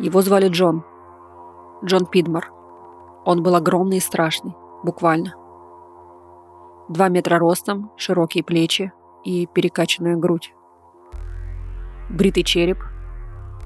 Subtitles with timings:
[0.00, 0.82] Его звали Джон.
[1.84, 2.50] Джон Пидмор.
[3.26, 5.34] Он был огромный и страшный, буквально.
[6.88, 8.94] Два метра ростом, широкие плечи
[9.24, 10.54] и перекачанная грудь.
[12.08, 12.78] Бритый череп,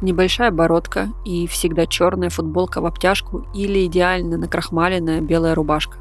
[0.02, 5.98] небольшая бородка и всегда черная футболка в обтяжку или идеально накрахмаленная белая рубашка.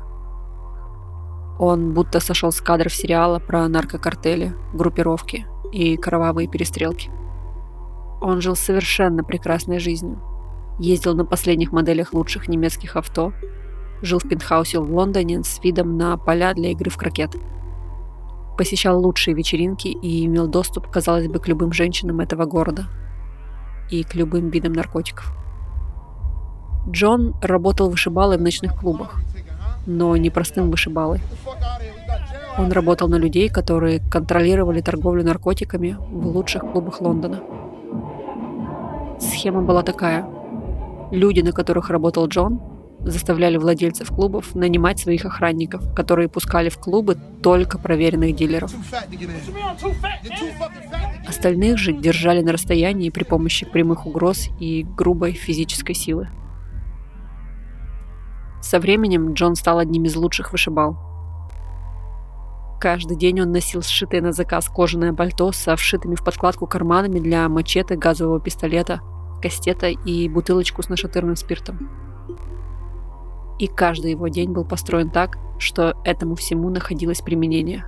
[1.59, 7.11] Он будто сошел с кадров сериала про наркокартели, группировки и кровавые перестрелки.
[8.19, 10.32] Он жил совершенно прекрасной жизнью.
[10.79, 13.33] Ездил на последних моделях лучших немецких авто,
[14.01, 17.35] жил в пентхаусе в Лондоне с видом на поля для игры в крокет.
[18.57, 22.85] Посещал лучшие вечеринки и имел доступ, казалось бы, к любым женщинам этого города
[23.89, 25.33] и к любым видам наркотиков.
[26.89, 29.15] Джон работал вышибалой в ночных клубах,
[29.85, 31.21] но не простым вышибалой.
[32.57, 37.41] Он работал на людей, которые контролировали торговлю наркотиками в лучших клубах Лондона.
[39.19, 40.27] Схема была такая.
[41.13, 42.59] Люди, на которых работал Джон,
[43.01, 48.73] заставляли владельцев клубов нанимать своих охранников, которые пускали в клубы только проверенных дилеров.
[51.27, 56.29] Остальных же держали на расстоянии при помощи прямых угроз и грубой физической силы.
[58.63, 60.97] Со временем Джон стал одним из лучших вышибал.
[62.81, 67.47] Каждый день он носил сшитое на заказ кожаное пальто со вшитыми в подкладку карманами для
[67.49, 69.01] мачете, газового пистолета,
[69.43, 71.89] кастета и бутылочку с нашатырным спиртом.
[73.59, 77.85] И каждый его день был построен так, что этому всему находилось применение.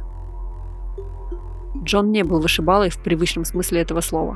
[1.83, 4.36] Джон не был вышибалой в привычном смысле этого слова.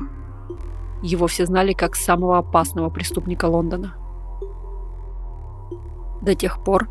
[1.02, 3.94] Его все знали как самого опасного преступника Лондона–
[6.20, 6.88] до тех пор,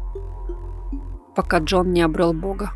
[1.36, 2.72] пока Джон не обрел Бога.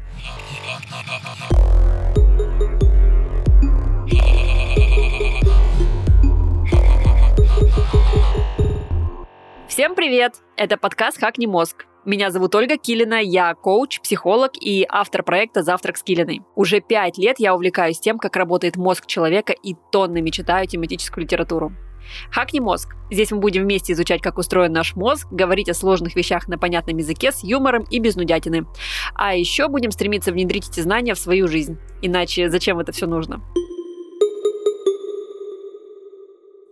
[9.73, 10.35] Всем привет!
[10.55, 11.87] Это подкаст «Хакни мозг».
[12.05, 16.43] Меня зовут Ольга Килина, я коуч, психолог и автор проекта «Завтрак с Килиной».
[16.55, 21.71] Уже пять лет я увлекаюсь тем, как работает мозг человека и тоннами читаю тематическую литературу.
[22.29, 22.93] Хакни мозг.
[23.09, 26.97] Здесь мы будем вместе изучать, как устроен наш мозг, говорить о сложных вещах на понятном
[26.97, 28.67] языке с юмором и без нудятины.
[29.15, 31.79] А еще будем стремиться внедрить эти знания в свою жизнь.
[32.03, 33.41] Иначе зачем это все нужно?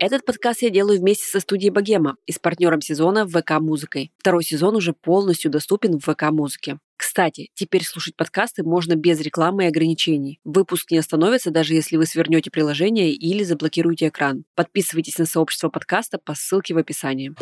[0.02, 4.12] Этот подкаст я делаю вместе со студией Богема и с партнером сезона ВК Музыкой.
[4.18, 6.80] Второй сезон уже полностью доступен в ВК Музыке.
[6.98, 10.40] Кстати, теперь слушать подкасты можно без рекламы и ограничений.
[10.44, 14.44] Выпуск не остановится, даже если вы свернете приложение или заблокируете экран.
[14.56, 17.36] Подписывайтесь на сообщество подкаста по ссылке в описании.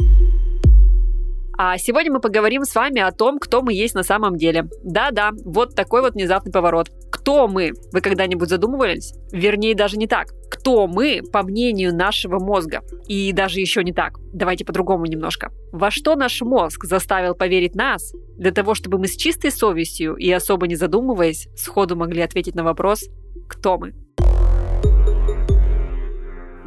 [1.61, 4.69] А сегодня мы поговорим с вами о том, кто мы есть на самом деле.
[4.81, 6.89] Да-да, вот такой вот внезапный поворот.
[7.11, 7.73] Кто мы?
[7.91, 9.13] Вы когда-нибудь задумывались?
[9.33, 10.29] Вернее, даже не так.
[10.49, 12.81] Кто мы, по мнению нашего мозга?
[13.09, 14.13] И даже еще не так.
[14.31, 15.51] Давайте по-другому немножко.
[15.73, 20.31] Во что наш мозг заставил поверить нас, для того, чтобы мы с чистой совестью и
[20.31, 23.03] особо не задумываясь, сходу могли ответить на вопрос
[23.49, 23.93] «Кто мы?».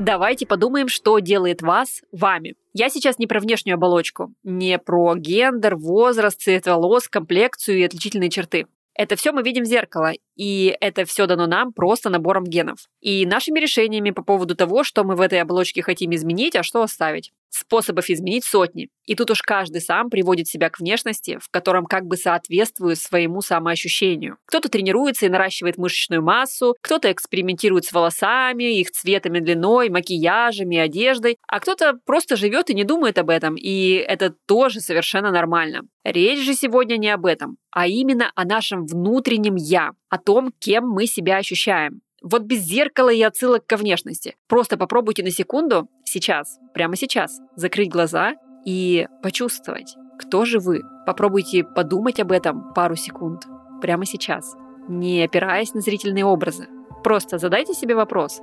[0.04, 2.56] Давайте подумаем, что делает вас вами.
[2.72, 8.28] Я сейчас не про внешнюю оболочку, не про гендер, возраст, цвет волос, комплекцию и отличительные
[8.28, 8.66] черты.
[8.94, 12.78] Это все мы видим в зеркало, и это все дано нам просто набором генов.
[13.00, 16.82] И нашими решениями по поводу того, что мы в этой оболочке хотим изменить, а что
[16.82, 17.32] оставить.
[17.50, 18.88] Способов изменить сотни.
[19.04, 23.42] И тут уж каждый сам приводит себя к внешности, в котором как бы соответствует своему
[23.42, 24.38] самоощущению.
[24.46, 30.70] Кто-то тренируется и наращивает мышечную массу, кто-то экспериментирует с волосами, их цветом и длиной, макияжем
[30.70, 35.30] и одеждой, а кто-то просто живет и не думает об этом, и это тоже совершенно
[35.30, 35.82] нормально.
[36.04, 40.88] Речь же сегодня не об этом, а именно о нашем внутреннем «я», о том, кем
[40.88, 42.00] мы себя ощущаем.
[42.22, 44.36] Вот без зеркала и отсылок ко внешности.
[44.48, 48.34] Просто попробуйте на секунду, сейчас, прямо сейчас, закрыть глаза
[48.64, 50.82] и почувствовать, кто же вы.
[51.04, 53.42] Попробуйте подумать об этом пару секунд,
[53.80, 54.54] прямо сейчас,
[54.88, 56.68] не опираясь на зрительные образы.
[57.02, 58.40] Просто задайте себе вопрос,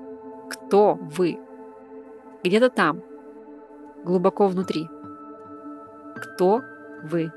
[0.49, 1.39] кто вы?
[2.43, 3.01] Где-то там,
[4.03, 4.87] глубоко внутри.
[6.15, 6.61] Кто
[7.03, 7.31] вы?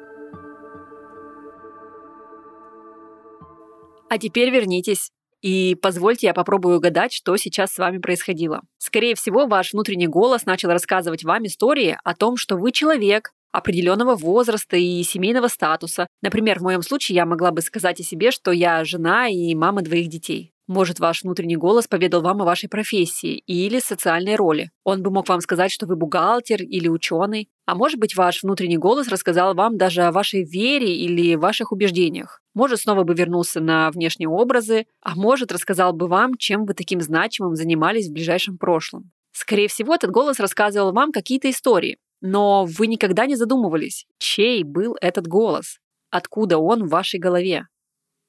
[4.13, 5.11] А теперь вернитесь
[5.41, 8.61] и позвольте я попробую угадать, что сейчас с вами происходило.
[8.77, 14.15] Скорее всего, ваш внутренний голос начал рассказывать вам истории о том, что вы человек, определенного
[14.15, 16.07] возраста и семейного статуса.
[16.21, 19.81] Например, в моем случае я могла бы сказать о себе, что я жена и мама
[19.81, 20.52] двоих детей.
[20.69, 24.71] Может, ваш внутренний голос поведал вам о вашей профессии или социальной роли.
[24.85, 27.49] Он бы мог вам сказать, что вы бухгалтер или ученый.
[27.67, 32.41] А может быть, ваш внутренний голос рассказал вам даже о вашей вере или ваших убеждениях.
[32.55, 37.01] Может, снова бы вернулся на внешние образы, а может, рассказал бы вам, чем вы таким
[37.01, 39.11] значимым занимались в ближайшем прошлом.
[39.33, 44.97] Скорее всего, этот голос рассказывал вам какие-то истории, но вы никогда не задумывались, чей был
[45.01, 45.79] этот голос,
[46.11, 47.67] откуда он в вашей голове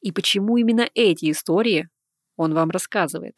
[0.04, 1.88] и почему именно эти истории
[2.38, 3.38] он вам рассказывает.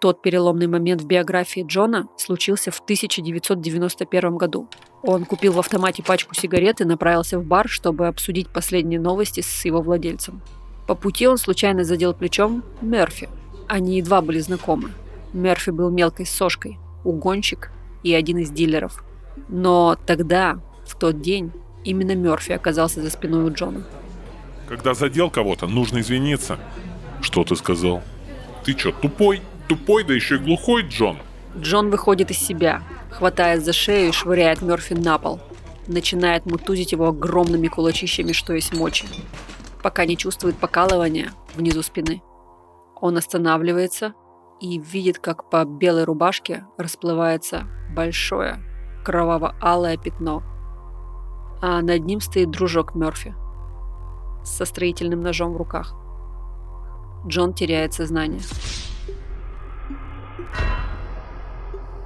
[0.00, 4.68] Тот переломный момент в биографии Джона случился в 1991 году.
[5.02, 9.64] Он купил в автомате пачку сигарет и направился в бар, чтобы обсудить последние новости с
[9.64, 10.40] его владельцем.
[10.86, 13.28] По пути он случайно задел плечом Мерфи.
[13.66, 14.92] Они едва были знакомы.
[15.32, 17.72] Мерфи был мелкой сошкой, угонщик
[18.04, 19.04] и один из дилеров.
[19.48, 21.52] Но тогда, в тот день,
[21.84, 23.84] именно Мерфи оказался за спиной у Джона.
[24.68, 26.58] Когда задел кого-то, нужно извиниться.
[27.22, 28.02] Что ты сказал?
[28.64, 29.40] Ты что, тупой?
[29.66, 31.18] Тупой, да еще и глухой, Джон?
[31.56, 35.40] Джон выходит из себя, хватает за шею и швыряет Мерфи на пол.
[35.86, 39.06] Начинает мутузить его огромными кулачищами, что есть мочи.
[39.82, 42.22] Пока не чувствует покалывания внизу спины.
[43.00, 44.12] Он останавливается
[44.60, 48.62] и видит, как по белой рубашке расплывается большое
[49.04, 50.42] кроваво-алое пятно.
[51.62, 53.34] А над ним стоит дружок Мерфи
[54.44, 55.94] со строительным ножом в руках.
[57.26, 58.40] Джон теряет сознание.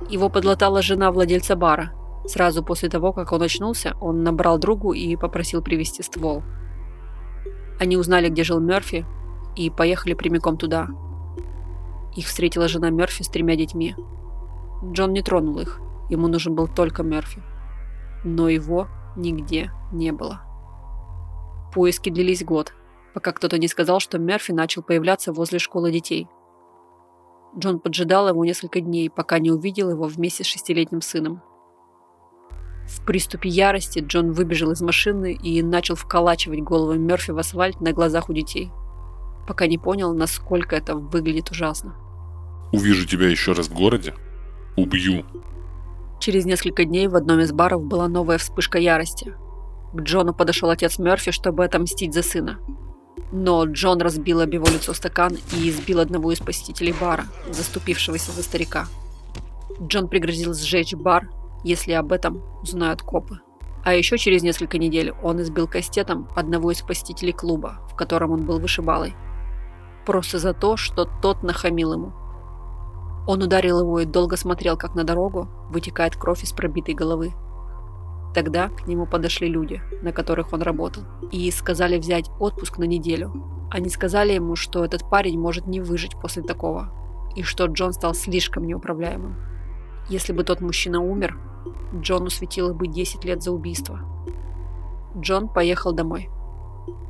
[0.08, 1.92] Его подлатала жена владельца бара.
[2.26, 6.42] Сразу после того, как он очнулся, он набрал другу и попросил привезти ствол.
[7.80, 9.06] Они узнали, где жил Мерфи,
[9.56, 10.88] и поехали прямиком туда.
[12.14, 13.96] Их встретила жена Мерфи с тремя детьми.
[14.84, 15.80] Джон не тронул их,
[16.10, 17.42] ему нужен был только Мерфи.
[18.24, 20.42] Но его нигде не было.
[21.72, 22.72] Поиски длились год,
[23.14, 26.28] пока кто-то не сказал, что Мерфи начал появляться возле школы детей–
[27.58, 31.42] Джон поджидал его несколько дней, пока не увидел его вместе с шестилетним сыном.
[32.86, 37.92] В приступе ярости Джон выбежал из машины и начал вколачивать голову Мерфи в асфальт на
[37.92, 38.70] глазах у детей,
[39.46, 41.94] пока не понял, насколько это выглядит ужасно.
[42.72, 44.14] «Увижу тебя еще раз в городе,
[44.76, 45.24] убью».
[46.20, 49.34] Через несколько дней в одном из баров была новая вспышка ярости.
[49.92, 52.58] К Джону подошел отец Мерфи, чтобы отомстить за сына.
[53.30, 58.42] Но Джон разбил об его лицо стакан и избил одного из посетителей бара, заступившегося за
[58.42, 58.86] старика.
[59.80, 61.28] Джон пригрозил сжечь бар,
[61.64, 63.40] если об этом узнают копы.
[63.84, 68.46] А еще через несколько недель он избил кастетом одного из посетителей клуба, в котором он
[68.46, 69.14] был вышибалой.
[70.06, 72.12] Просто за то, что тот нахамил ему.
[73.26, 77.32] Он ударил его и долго смотрел, как на дорогу вытекает кровь из пробитой головы.
[78.34, 83.32] Тогда к нему подошли люди, на которых он работал, и сказали взять отпуск на неделю.
[83.70, 86.92] Они сказали ему, что этот парень может не выжить после такого,
[87.36, 89.36] и что Джон стал слишком неуправляемым.
[90.08, 91.38] Если бы тот мужчина умер,
[91.94, 94.00] Джону светило бы 10 лет за убийство.
[95.16, 96.30] Джон поехал домой,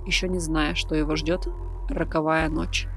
[0.06, 1.48] еще не зная, что его ждет
[1.88, 2.88] роковая ночь.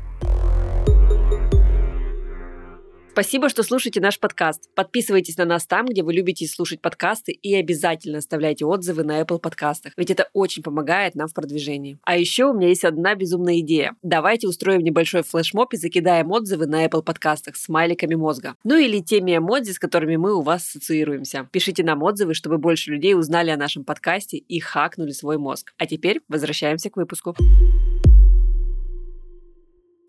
[3.16, 4.70] Спасибо, что слушаете наш подкаст.
[4.76, 9.40] Подписывайтесь на нас там, где вы любите слушать подкасты, и обязательно оставляйте отзывы на Apple
[9.40, 11.98] подкастах, ведь это очень помогает нам в продвижении.
[12.04, 13.96] А еще у меня есть одна безумная идея.
[14.04, 18.56] Давайте устроим небольшой флешмоб и закидаем отзывы на Apple подкастах смайликами мозга.
[18.66, 21.48] Ну или теми эмодзи, с которыми мы у вас ассоциируемся.
[21.54, 25.72] Пишите нам отзывы, чтобы больше людей узнали о нашем подкасте и хакнули свой мозг.
[25.78, 27.34] А теперь возвращаемся к выпуску.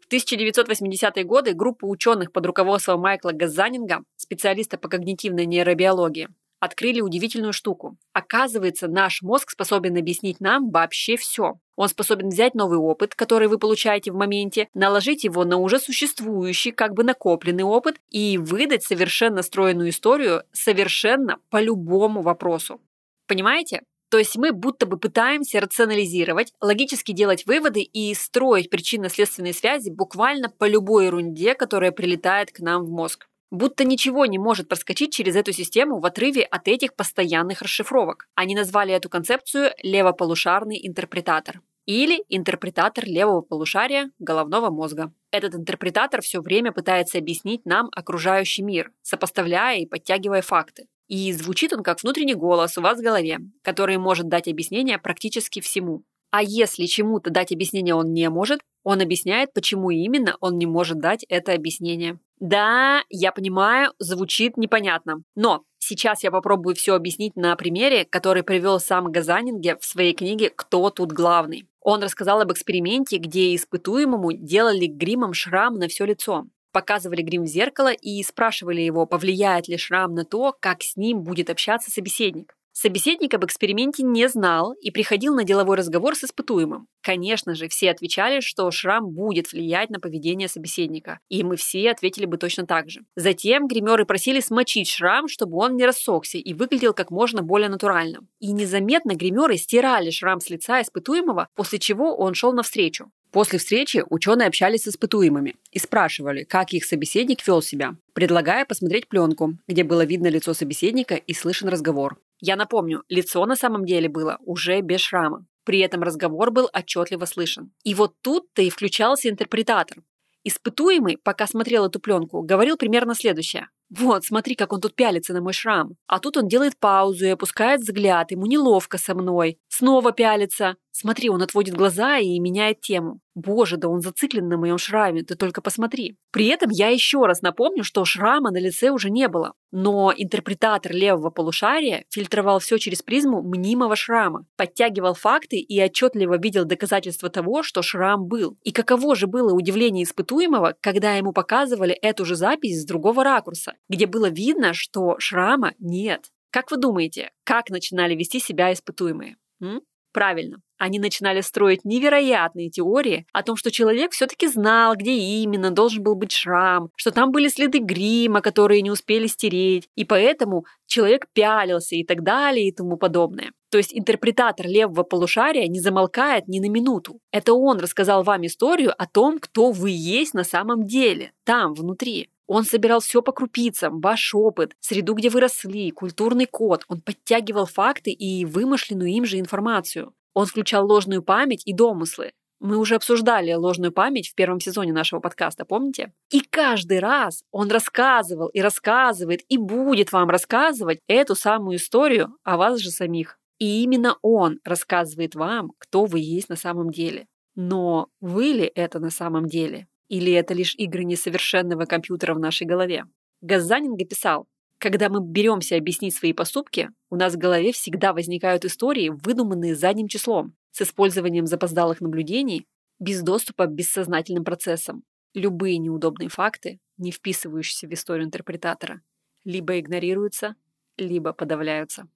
[0.09, 6.29] В 1980-е годы группа ученых под руководством Майкла Газанинга, специалиста по когнитивной нейробиологии,
[6.61, 7.97] открыли удивительную штуку.
[8.13, 11.55] Оказывается, наш мозг способен объяснить нам вообще все.
[11.75, 16.71] Он способен взять новый опыт, который вы получаете в моменте, наложить его на уже существующий,
[16.71, 22.81] как бы накопленный опыт и выдать совершенно стройную историю совершенно по любому вопросу.
[23.27, 23.83] Понимаете?
[24.09, 30.49] То есть мы будто бы пытаемся рационализировать, логически делать выводы и строить причинно-следственные связи буквально
[30.49, 33.29] по любой ерунде, которая прилетает к нам в мозг.
[33.51, 38.29] Будто ничего не может проскочить через эту систему в отрыве от этих постоянных расшифровок.
[38.35, 45.13] Они назвали эту концепцию левополушарный интерпретатор или интерпретатор левого полушария головного мозга.
[45.31, 50.87] Этот интерпретатор все время пытается объяснить нам окружающий мир, сопоставляя и подтягивая факты.
[51.09, 55.61] И звучит он как внутренний голос у вас в голове, который может дать объяснение практически
[55.61, 56.03] всему.
[56.31, 60.99] А если чему-то дать объяснение он не может, он объясняет, почему именно он не может
[60.99, 62.19] дать это объяснение.
[62.39, 65.23] Да, я понимаю, звучит непонятно.
[65.35, 70.51] Но сейчас я попробую все объяснить на примере, который привел сам Газанинге в своей книге
[70.55, 71.67] «Кто тут главный?».
[71.81, 76.47] Он рассказал об эксперименте, где испытуемому делали гримом шрам на все лицо
[76.77, 81.23] показывали грим в зеркало и спрашивали его, повлияет ли шрам на то, как с ним
[81.23, 82.55] будет общаться собеседник.
[82.73, 86.89] Собеседник об эксперименте не знал и приходил на деловой разговор с испытуемым.
[87.01, 92.27] Конечно же, все отвечали, что шрам будет влиять на поведение собеседника, и мы все ответили
[92.27, 93.01] бы точно так же.
[93.17, 98.19] Затем гримеры просили смочить шрам, чтобы он не рассохся и выглядел как можно более натурально.
[98.39, 103.11] И незаметно гримеры стирали шрам с лица испытуемого, после чего он шел навстречу.
[103.37, 109.09] После встречи ученые общались с испытуемыми и спрашивали, как их собеседник вел себя, предлагая посмотреть
[109.09, 112.17] пленку, где было видно лицо собеседника и слышен разговор.
[112.41, 115.45] Я напомню, лицо на самом деле было уже без шрама.
[115.67, 117.73] При этом разговор был отчетливо слышен.
[117.85, 119.99] И вот тут-то и включался интерпретатор.
[120.43, 123.69] Испытуемый, пока смотрел эту пленку, говорил примерно следующее.
[123.91, 125.95] Вот, смотри, как он тут пялится на мой шрам.
[126.07, 129.59] А тут он делает паузу и опускает взгляд, ему неловко со мной.
[129.69, 130.77] Снова пялится.
[130.99, 133.21] Смотри, он отводит глаза и меняет тему.
[133.35, 136.17] Боже, да он зациклен на моем шраме, ты только посмотри.
[136.33, 139.53] При этом я еще раз напомню, что шрама на лице уже не было.
[139.71, 146.65] Но интерпретатор левого полушария фильтровал все через призму мнимого шрама, подтягивал факты и отчетливо видел
[146.65, 148.57] доказательства того, что шрам был.
[148.63, 153.75] И каково же было удивление испытуемого, когда ему показывали эту же запись с другого ракурса,
[153.91, 156.31] где было видно, что шрама нет.
[156.51, 159.37] Как вы думаете, как начинали вести себя испытуемые?
[159.61, 159.83] М?
[160.15, 166.03] Правильно, они начинали строить невероятные теории о том, что человек все-таки знал, где именно должен
[166.03, 171.27] был быть шрам, что там были следы грима, которые не успели стереть, и поэтому человек
[171.33, 173.53] пялился и так далее и тому подобное.
[173.71, 177.21] То есть интерпретатор левого полушария не замолкает ни на минуту.
[177.33, 182.29] Это он рассказал вам историю о том, кто вы есть на самом деле, там, внутри.
[182.47, 186.85] Он собирал все по крупицам, ваш опыт, среду, где вы росли, культурный код.
[186.89, 190.13] Он подтягивал факты и вымышленную им же информацию.
[190.37, 192.33] Он включал ложную память и домыслы.
[192.61, 196.13] Мы уже обсуждали ложную память в первом сезоне нашего подкаста, помните?
[196.31, 202.59] И каждый раз он рассказывал и рассказывает и будет вам рассказывать эту самую историю о
[202.59, 203.39] вас же самих.
[203.59, 207.29] И именно он рассказывает вам, кто вы есть на самом деле.
[207.55, 209.89] Но вы ли это на самом деле?
[210.09, 213.07] Или это лишь игры несовершенного компьютера в нашей голове?
[213.41, 214.47] Газанинга писал,
[214.79, 220.09] когда мы беремся объяснить свои поступки, у нас в голове всегда возникают истории, выдуманные задним
[220.09, 222.67] числом, с использованием запоздалых наблюдений,
[222.99, 225.03] без доступа к бессознательным процессам.
[225.35, 229.01] Любые неудобные факты, не вписывающиеся в историю интерпретатора,
[229.45, 230.57] либо игнорируются,
[230.97, 232.09] либо подавляются.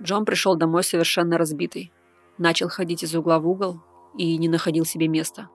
[0.00, 1.92] Джон пришел домой совершенно разбитый.
[2.38, 3.80] Начал ходить из угла в угол,
[4.18, 5.48] и не находил себе места.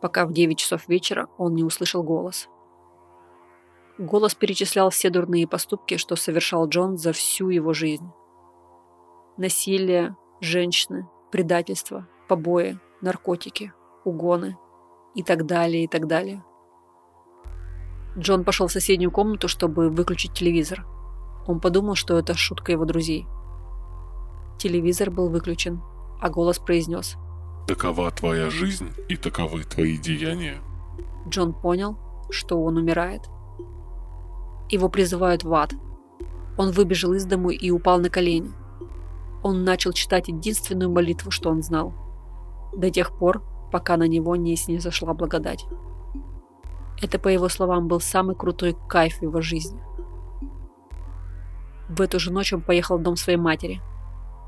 [0.00, 2.48] Пока в 9 часов вечера он не услышал голос.
[3.98, 8.08] Голос перечислял все дурные поступки, что совершал Джон за всю его жизнь.
[9.36, 13.72] Насилие, женщины, предательство, побои, наркотики,
[14.04, 14.56] угоны
[15.14, 16.44] и так далее, и так далее.
[18.18, 20.86] Джон пошел в соседнюю комнату, чтобы выключить телевизор.
[21.46, 23.26] Он подумал, что это шутка его друзей.
[24.58, 25.82] Телевизор был выключен,
[26.20, 27.16] а голос произнес–
[27.66, 30.58] Такова твоя жизнь и таковы твои деяния.
[31.28, 31.98] Джон понял,
[32.30, 33.22] что он умирает.
[34.68, 35.72] Его призывают в ад.
[36.56, 38.52] Он выбежал из дому и упал на колени.
[39.42, 41.92] Он начал читать единственную молитву, что он знал.
[42.74, 45.66] До тех пор, пока на него не снизошла благодать.
[47.00, 49.80] Это, по его словам, был самый крутой кайф в его жизни.
[51.88, 53.80] В эту же ночь он поехал в дом своей матери.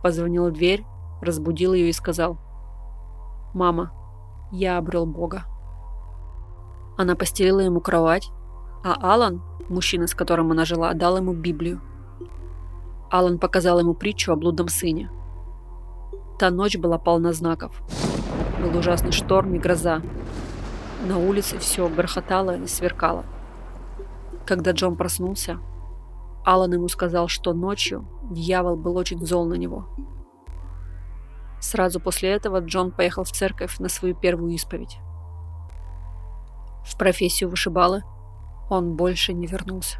[0.02, 0.84] Позвонил в дверь,
[1.20, 2.38] разбудил ее и сказал–
[3.54, 3.92] «Мама,
[4.52, 5.44] я обрел Бога».
[6.96, 8.30] Она постелила ему кровать,
[8.84, 11.80] а Алан, мужчина, с которым она жила, дал ему Библию.
[13.10, 15.10] Алан показал ему притчу о блудном сыне.
[16.38, 17.82] Та ночь была полна знаков.
[18.60, 20.02] Был ужасный шторм и гроза.
[21.06, 23.24] На улице все грохотало и сверкало.
[24.46, 25.58] Когда Джон проснулся,
[26.44, 29.88] Алан ему сказал, что ночью дьявол был очень зол на него–
[31.60, 34.98] Сразу после этого Джон поехал в церковь на свою первую исповедь.
[36.84, 38.02] В профессию вышибалы
[38.70, 39.98] он больше не вернулся.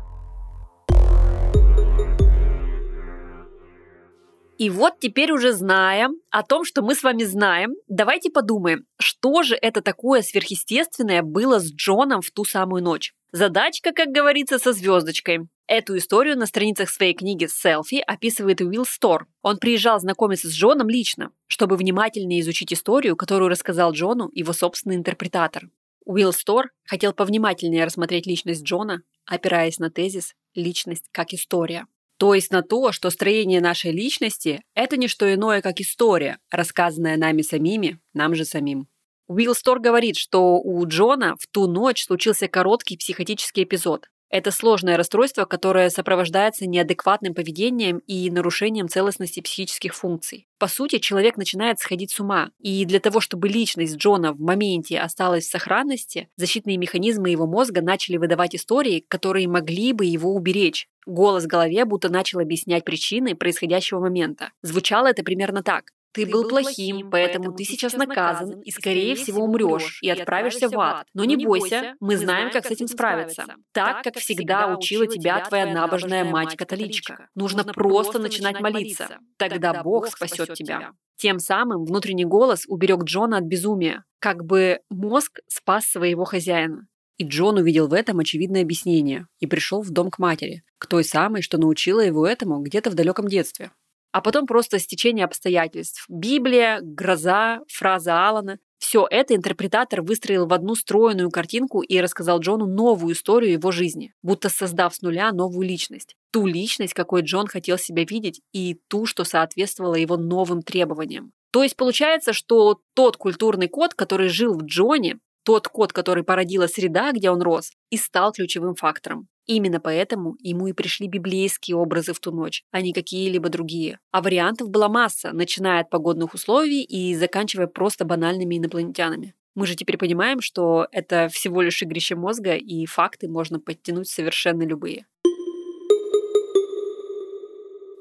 [4.59, 9.45] И вот теперь уже зная о том, что мы с вами знаем, давайте подумаем, что
[9.45, 13.13] же это такое сверхъестественное было с Джоном в ту самую ночь.
[13.31, 15.49] Задачка, как говорится, со звездочкой.
[15.69, 19.29] Эту историю на страницах своей книги «Селфи» описывает Уилл Стор.
[19.43, 24.97] Он приезжал знакомиться с Джоном лично, чтобы внимательнее изучить историю, которую рассказал Джону его собственный
[24.97, 25.69] интерпретатор.
[26.09, 31.87] Уилл Стор хотел повнимательнее рассмотреть личность Джона, опираясь на тезис «личность как история».
[32.17, 37.19] То есть на то, что строение нашей личности– это не что иное, как история, рассказанная
[37.19, 38.89] нами самими, нам же самим.
[39.27, 44.99] Уилл Стор говорит, что у Джона в ту ночь случился короткий психотический эпизод, Это сложное
[44.99, 50.47] расстройство, которое сопровождается неадекватным поведением и нарушением целостности психических функций.
[50.59, 55.01] По сути, человек начинает сходить с ума, и для того, чтобы личность Джона в моменте
[55.01, 60.89] осталась в сохранности, защитные механизмы его мозга начали выдавать истории, которые могли бы его уберечь.
[61.07, 64.51] Голос в голове будто начал объяснять причины происходящего момента.
[64.63, 65.93] Звучало это примерно так.
[66.25, 71.07] Ты, был плохим, поэтому ты сейчас наказан и, скорее всего, умрешь и отправишься в ад.
[71.15, 73.45] Но не бойся, мы знаем, как с этим справиться.
[73.73, 77.29] Так, как всегда учила тебя твоя набожная мать-католичка.
[77.35, 79.19] Нужно просто начинать молиться.
[79.37, 80.93] Тогда Бог спасет тебя.
[81.17, 84.05] Тем самым внутренний голос уберег Джона от безумия.
[84.21, 86.87] Как бы мозг спас своего хозяина.
[87.17, 91.03] И Джон увидел в этом очевидное объяснение и пришел в дом к матери, к той
[91.03, 93.73] самой, что научила его этому где-то в далеком детстве
[94.19, 96.05] а потом просто стечение обстоятельств.
[96.09, 98.59] Библия, гроза, фраза Алана.
[98.81, 104.13] Все это интерпретатор выстроил в одну стройную картинку и рассказал Джону новую историю его жизни,
[104.25, 106.17] будто создав с нуля новую личность.
[106.33, 111.31] Ту личность, какой Джон хотел себя видеть, и ту, что соответствовала его новым требованиям.
[111.53, 116.67] То есть получается, что тот культурный код, который жил в Джоне, тот код, который породила
[116.67, 119.29] среда, где он рос, и стал ключевым фактором.
[119.47, 123.99] Именно поэтому ему и пришли библейские образы в ту ночь, а не какие-либо другие.
[124.11, 129.33] А вариантов была масса, начиная от погодных условий и заканчивая просто банальными инопланетянами.
[129.55, 134.65] Мы же теперь понимаем, что это всего лишь игрище мозга, и факты можно подтянуть совершенно
[134.65, 135.07] любые.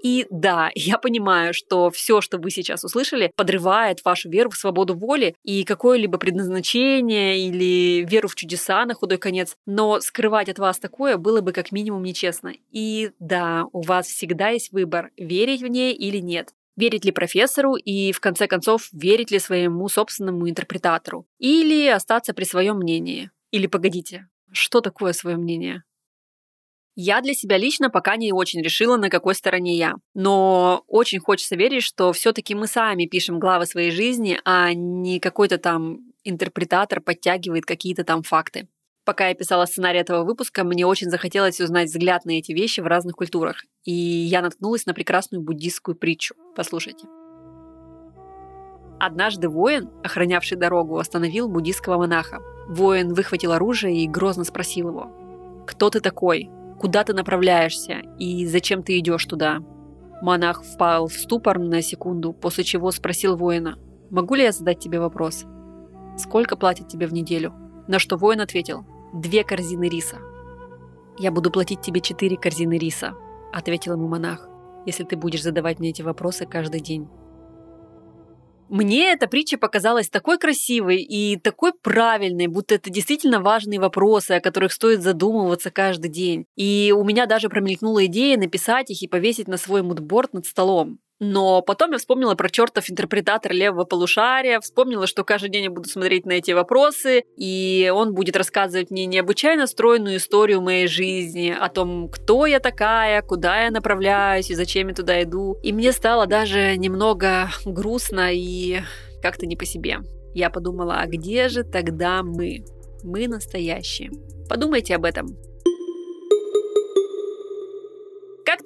[0.07, 4.95] И да, я понимаю, что все, что вы сейчас услышали, подрывает вашу веру в свободу
[4.95, 10.79] воли и какое-либо предназначение или веру в чудеса на худой конец, но скрывать от вас
[10.79, 12.53] такое было бы как минимум нечестно.
[12.71, 16.53] И да, у вас всегда есть выбор, верить в ней или нет.
[16.77, 21.25] Верить ли профессору и, в конце концов, верить ли своему собственному интерпретатору?
[21.39, 23.31] Или остаться при своем мнении?
[23.51, 25.83] Или погодите, что такое свое мнение?
[26.99, 29.93] Я для себя лично пока не очень решила, на какой стороне я.
[30.15, 35.59] Но очень хочется верить, что все-таки мы сами пишем главы своей жизни, а не какой-то
[35.59, 38.67] там интерпретатор подтягивает какие-то там факты.
[39.05, 42.87] Пока я писала сценарий этого выпуска, мне очень захотелось узнать взгляд на эти вещи в
[42.87, 43.63] разных культурах.
[43.83, 46.33] И я наткнулась на прекрасную буддистскую притчу.
[46.55, 47.05] Послушайте.
[48.99, 52.39] Однажды воин, охранявший дорогу, остановил буддийского монаха.
[52.67, 55.63] Воин выхватил оружие и грозно спросил его.
[55.67, 56.49] «Кто ты такой?
[56.79, 59.59] Куда ты направляешься и зачем ты идешь туда.
[60.21, 63.77] Монах впал в ступор на секунду, после чего спросил воина,
[64.09, 65.45] «Могу ли я задать тебе вопрос?
[66.17, 67.53] Сколько платят тебе в неделю?»
[67.87, 70.17] На что воин ответил, «Две корзины риса».
[71.19, 73.13] «Я буду платить тебе четыре корзины риса»,—
[73.53, 74.47] ответил ему монах,
[74.85, 77.07] «если ты будешь задавать мне эти вопросы каждый день».
[78.69, 84.41] Мне эта притча показалась такой красивой и такой правильной, будто это действительно важные вопросы, о
[84.41, 86.45] которых стоит задумываться каждый день.
[86.55, 90.99] И у меня даже промелькнула идея написать их и повесить на свой мудборд над столом.
[91.19, 95.89] Но потом я вспомнила про чертов интерпретатор левого полушария, вспомнила, что каждый день я буду
[95.89, 101.69] смотреть на эти вопросы, и он будет рассказывать мне необычайно стройную историю моей жизни, о
[101.69, 105.57] том, кто я такая, куда я направляюсь и зачем я туда иду.
[105.63, 108.81] И мне стало даже немного грустно и
[109.21, 109.99] как-то не по себе.
[110.35, 112.63] Я подумала, а где же тогда мы?
[113.03, 114.11] Мы настоящие.
[114.47, 115.46] Подумайте об этом.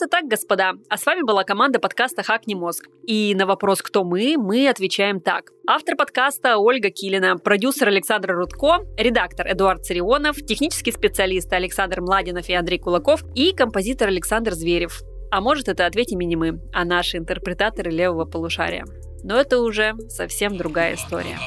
[0.02, 0.74] Как-то так, господа.
[0.90, 2.88] А с вами была команда подкаста «Хакни мозг».
[3.06, 5.52] И на вопрос «Кто мы?» мы отвечаем так.
[5.68, 12.54] Автор подкаста Ольга Килина, продюсер Александр Рудко, редактор Эдуард Царионов, технический специалист Александр Младинов и
[12.54, 15.02] Андрей Кулаков и композитор Александр Зверев.
[15.30, 18.86] А может, это ответим не мы, а наши интерпретаторы левого полушария.
[19.24, 21.38] Но это уже совсем другая история.